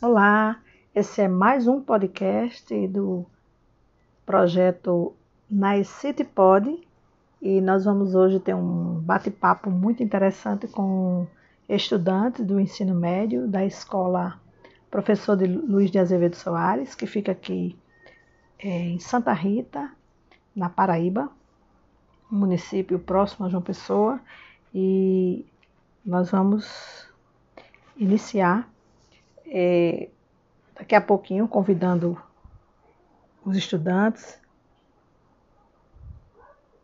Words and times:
Olá, 0.00 0.60
esse 0.94 1.22
é 1.22 1.26
mais 1.26 1.66
um 1.66 1.80
podcast 1.80 2.86
do 2.86 3.26
projeto 4.24 5.12
Nice 5.50 5.90
City 5.90 6.22
Pod 6.22 6.86
e 7.42 7.60
nós 7.60 7.84
vamos 7.84 8.14
hoje 8.14 8.38
ter 8.38 8.54
um 8.54 9.00
bate-papo 9.00 9.68
muito 9.68 10.00
interessante 10.00 10.68
com 10.68 11.26
estudantes 11.68 12.46
do 12.46 12.60
ensino 12.60 12.94
médio 12.94 13.48
da 13.48 13.66
escola 13.66 14.40
Professor 14.88 15.36
de 15.36 15.48
Luiz 15.48 15.90
de 15.90 15.98
Azevedo 15.98 16.36
Soares, 16.36 16.94
que 16.94 17.04
fica 17.04 17.32
aqui 17.32 17.76
é, 18.56 18.68
em 18.68 19.00
Santa 19.00 19.32
Rita, 19.32 19.90
na 20.54 20.68
Paraíba, 20.68 21.28
município 22.30 23.00
próximo 23.00 23.46
a 23.46 23.48
João 23.48 23.62
Pessoa, 23.64 24.20
e 24.72 25.44
nós 26.06 26.30
vamos 26.30 27.04
iniciar 27.96 28.70
é, 29.50 30.08
daqui 30.74 30.94
a 30.94 31.00
pouquinho 31.00 31.48
convidando 31.48 32.20
os 33.44 33.56
estudantes 33.56 34.38